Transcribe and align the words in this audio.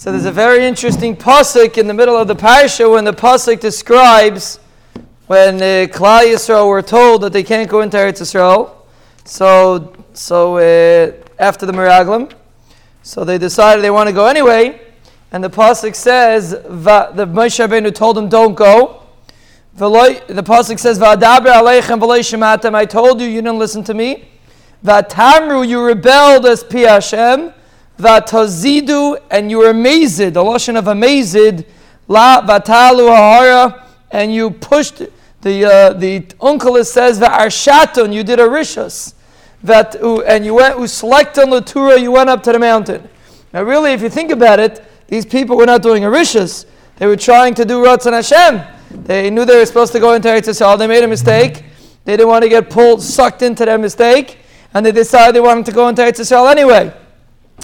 So 0.00 0.10
there's 0.10 0.24
a 0.24 0.32
very 0.32 0.64
interesting 0.64 1.14
pasuk 1.14 1.76
in 1.76 1.86
the 1.86 1.92
middle 1.92 2.16
of 2.16 2.26
the 2.26 2.34
parsha 2.34 2.90
when 2.90 3.04
the 3.04 3.12
pasuk 3.12 3.60
describes 3.60 4.58
when 5.26 5.56
uh, 5.56 5.92
Klal 5.92 6.22
Yisrael 6.24 6.70
were 6.70 6.80
told 6.80 7.20
that 7.20 7.34
they 7.34 7.42
can't 7.42 7.68
go 7.68 7.82
into 7.82 7.98
Eretz 7.98 8.22
Yisrael. 8.22 8.76
So, 9.26 9.92
so 10.14 10.56
uh, 10.56 11.12
after 11.38 11.66
the 11.66 11.72
Miraglim, 11.72 12.32
so 13.02 13.24
they 13.24 13.36
decided 13.36 13.84
they 13.84 13.90
want 13.90 14.08
to 14.08 14.14
go 14.14 14.24
anyway. 14.24 14.80
And 15.32 15.44
the 15.44 15.50
pasuk 15.50 15.94
says 15.94 16.52
the 16.52 16.62
Moshe 16.66 17.62
Rabbeinu 17.62 17.94
told 17.94 18.16
them 18.16 18.30
don't 18.30 18.54
go. 18.54 19.02
The 19.74 19.84
pasuk 19.86 20.78
says 20.78 20.98
aleichem 20.98 22.74
I 22.74 22.86
told 22.86 23.20
you, 23.20 23.26
you 23.26 23.42
didn't 23.42 23.58
listen 23.58 23.84
to 23.84 23.92
me. 23.92 24.30
Va'tamru, 24.82 25.68
you 25.68 25.84
rebelled 25.84 26.46
as 26.46 26.64
pi 26.64 26.88
Hashem. 26.88 27.52
Va'tazidu, 28.00 29.20
and 29.30 29.50
you 29.50 29.58
were 29.58 29.70
amazed. 29.70 30.18
The 30.18 30.30
lashon 30.30 30.78
of 30.78 30.88
amazed. 30.88 31.64
La 32.08 32.42
va'talu 32.42 33.86
and 34.10 34.34
you 34.34 34.50
pushed. 34.50 35.02
The 35.42 35.64
uh, 35.64 35.92
the 35.94 36.20
Onkelos 36.40 36.86
says 36.86 37.20
va'arshatun, 37.20 38.12
you 38.12 38.22
did 38.24 38.40
a 38.40 38.48
rishus. 38.48 39.14
That 39.62 39.94
and 39.94 40.44
you 40.44 40.54
went 40.54 40.76
uslektan 40.76 41.46
latura, 41.46 42.00
you 42.00 42.12
went 42.12 42.28
up 42.28 42.42
to 42.42 42.52
the 42.52 42.58
mountain. 42.58 43.08
Now, 43.52 43.62
really, 43.62 43.92
if 43.92 44.02
you 44.02 44.08
think 44.10 44.30
about 44.30 44.58
it, 44.60 44.84
these 45.08 45.26
people 45.26 45.56
were 45.56 45.66
not 45.66 45.82
doing 45.82 46.04
a 46.04 46.08
rishus. 46.08 46.66
They 46.96 47.06
were 47.06 47.16
trying 47.16 47.54
to 47.54 47.64
do 47.64 47.82
Ratzon 47.82 48.12
Hashem. 48.12 48.62
They 49.04 49.30
knew 49.30 49.44
they 49.44 49.56
were 49.56 49.66
supposed 49.66 49.92
to 49.92 50.00
go 50.00 50.14
into 50.14 50.28
Eretz 50.28 50.48
Yisrael. 50.48 50.78
They 50.78 50.86
made 50.86 51.04
a 51.04 51.08
mistake. 51.08 51.64
They 52.04 52.16
didn't 52.16 52.28
want 52.28 52.42
to 52.42 52.48
get 52.48 52.70
pulled, 52.70 53.02
sucked 53.02 53.42
into 53.42 53.64
their 53.64 53.78
mistake, 53.78 54.38
and 54.74 54.84
they 54.84 54.92
decided 54.92 55.34
they 55.34 55.40
wanted 55.40 55.66
to 55.66 55.72
go 55.72 55.88
into 55.88 56.02
Eretz 56.02 56.20
Yisrael 56.20 56.50
anyway. 56.50 56.92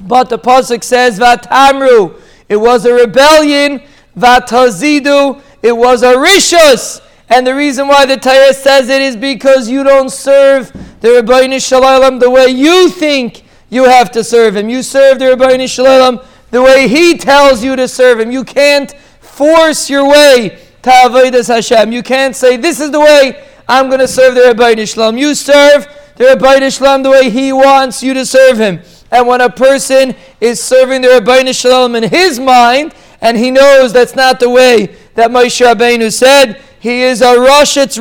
But 0.00 0.28
the 0.28 0.38
pasuk 0.38 0.82
says 0.82 1.18
vatamru. 1.18 2.20
It 2.48 2.56
was 2.56 2.84
a 2.84 2.92
rebellion. 2.92 3.82
Vatazidu. 4.16 5.42
It 5.62 5.76
was 5.76 6.02
a 6.02 6.14
rishus. 6.14 7.00
And 7.28 7.46
the 7.46 7.54
reason 7.54 7.88
why 7.88 8.04
the 8.04 8.18
Torah 8.18 8.52
says 8.52 8.90
it 8.90 9.00
is 9.00 9.16
because 9.16 9.66
you 9.68 9.84
don't 9.84 10.10
serve 10.10 10.70
the 11.00 11.08
Ribbono 11.08 11.66
Shel 11.66 11.80
Olam 11.80 12.20
the 12.20 12.28
way 12.28 12.48
you 12.48 12.90
think 12.90 13.44
you 13.70 13.84
have 13.84 14.10
to 14.10 14.22
serve 14.22 14.54
him. 14.54 14.68
You 14.68 14.82
serve 14.82 15.18
the 15.18 15.24
Ribbono 15.24 15.66
Shel 15.66 15.86
Olam 15.86 16.26
the 16.50 16.60
way 16.60 16.88
he 16.88 17.16
tells 17.16 17.64
you 17.64 17.74
to 17.76 17.88
serve 17.88 18.20
him. 18.20 18.30
You 18.30 18.44
can't 18.44 18.92
force 19.20 19.88
your 19.88 20.06
way 20.06 20.58
to 20.82 20.90
Avodas 20.90 21.48
Hashem. 21.48 21.90
You 21.90 22.02
can't 22.02 22.36
say, 22.36 22.58
this 22.58 22.80
is 22.80 22.90
the 22.90 23.00
way 23.00 23.42
I'm 23.66 23.86
going 23.86 24.00
to 24.00 24.08
serve 24.08 24.34
the 24.34 24.42
Ribbono 24.42 24.86
Shel 24.86 25.10
Olam. 25.10 25.18
You 25.18 25.34
serve 25.34 25.86
the 26.16 26.24
Ribbono 26.24 26.76
Shel 26.76 26.86
Olam 26.86 27.02
the 27.02 27.10
way 27.10 27.30
he 27.30 27.50
wants 27.50 28.02
you 28.02 28.12
to 28.12 28.26
serve 28.26 28.58
him. 28.58 28.82
And 29.12 29.26
when 29.28 29.42
a 29.42 29.50
person 29.50 30.16
is 30.40 30.60
serving 30.60 31.02
the 31.02 31.08
Ribbono 31.08 31.54
Shel 31.54 31.86
Olam 31.86 32.02
in 32.02 32.08
his 32.10 32.40
mind, 32.40 32.94
and 33.20 33.36
he 33.36 33.50
knows 33.50 33.92
that's 33.92 34.16
not 34.16 34.40
the 34.40 34.48
way 34.50 34.96
that 35.14 35.30
Moshe 35.30 35.64
Rabbeinu 35.64 36.10
said, 36.10 36.60
he 36.80 37.02
is 37.02 37.20
a 37.20 37.38
rush, 37.38 37.76
it's 37.76 37.96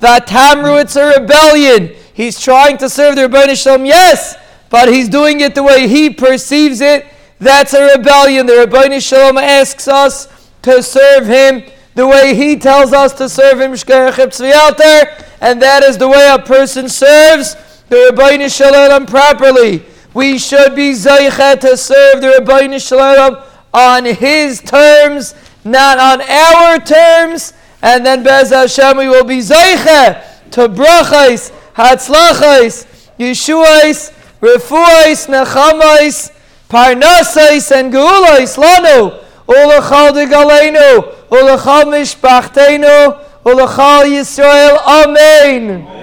that 0.00 0.26
tamru, 0.26 0.80
it's 0.80 0.96
a 0.96 1.20
rebellion. 1.20 1.94
He's 2.14 2.40
trying 2.40 2.78
to 2.78 2.88
serve 2.88 3.14
the 3.14 3.28
Ribbono 3.28 3.62
Shel 3.62 3.78
Olam, 3.78 3.86
yes, 3.86 4.36
but 4.70 4.88
he's 4.88 5.08
doing 5.08 5.40
it 5.40 5.54
the 5.54 5.62
way 5.62 5.86
he 5.86 6.10
perceives 6.10 6.80
it. 6.80 7.06
That's 7.38 7.74
a 7.74 7.94
rebellion. 7.94 8.46
The 8.46 8.66
Ribbono 8.66 9.06
Shel 9.06 9.32
Olam 9.32 9.42
asks 9.42 9.86
us 9.86 10.28
to 10.62 10.82
serve 10.82 11.26
him 11.26 11.62
the 11.94 12.06
way 12.06 12.34
he 12.34 12.56
tells 12.56 12.92
us 12.94 13.12
to 13.14 13.28
serve 13.28 13.60
him, 13.60 13.72
and 13.72 15.62
that 15.62 15.82
is 15.84 15.98
the 15.98 16.08
way 16.08 16.28
a 16.32 16.38
person 16.38 16.88
serves 16.88 17.54
the 17.88 18.10
Ribbono 18.10 18.48
Shel 18.54 18.72
Olam 18.72 19.06
properly. 19.06 19.84
We 20.16 20.38
should 20.38 20.74
be 20.74 20.92
zaycha 20.92 21.60
to 21.60 21.76
serve 21.76 22.22
the 22.22 22.28
Ribbono 22.40 22.80
Shel 22.80 22.98
Olam 22.98 23.44
on 23.74 24.06
his 24.06 24.62
terms, 24.62 25.34
not 25.62 25.98
on 25.98 26.22
our 26.22 26.78
terms 26.78 27.52
and 27.82 28.06
then 28.06 28.22
Bez 28.22 28.48
Hashem 28.48 28.96
we 28.96 29.08
will 29.08 29.24
be 29.24 29.40
Zeiche 29.40 30.50
to 30.52 30.68
Brachais, 30.68 31.52
Hatzlachais, 31.74 32.86
Yeshuais, 33.18 34.10
Refuais, 34.40 35.28
Nechamais, 35.28 36.32
Parnasais, 36.70 37.70
and 37.78 37.92
Geulais, 37.92 38.56
Lanu, 38.56 39.22
Ulachal 39.46 40.14
de 40.14 40.26
Galenu, 40.26 41.12
Ulachal 41.28 41.84
Mishpachtenu, 41.92 43.20
Ulachal 43.44 44.04
Yisrael, 44.06 44.78
Amen. 44.86 45.95